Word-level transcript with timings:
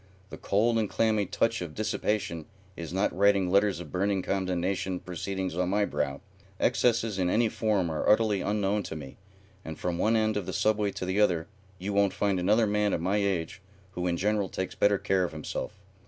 The 0.31 0.37
cold 0.39 0.79
and 0.79 0.89
clammy 0.89 1.27
touch 1.27 1.61
of 1.61 1.75
dissipation 1.75 2.47
is 2.75 2.91
not 2.91 3.15
writing 3.15 3.51
letters 3.51 3.79
of 3.79 3.91
burning 3.91 4.23
condemnation 4.23 4.99
proceedings 4.99 5.53
on 5.55 5.69
my 5.69 5.85
brow. 5.85 6.21
Excesses 6.59 7.19
in 7.19 7.29
any 7.29 7.47
form 7.49 7.91
are 7.91 8.09
utterly 8.09 8.41
unknown 8.41 8.81
to 8.81 8.95
me, 8.95 9.17
and 9.63 9.77
from 9.77 9.99
one 9.99 10.15
end 10.15 10.37
of 10.37 10.47
the 10.47 10.53
Subway 10.53 10.89
to 10.93 11.05
the 11.05 11.21
other 11.21 11.45
you 11.77 11.93
won't 11.93 12.13
find 12.13 12.39
another 12.39 12.65
man 12.65 12.93
of 12.93 12.99
my 13.01 13.17
age 13.17 13.61
who 13.91 14.07
in 14.07 14.17
general 14.17 14.49
takes 14.49 14.73
better 14.73 14.97
care 14.97 15.23
of 15.23 15.33
himself. 15.33 15.79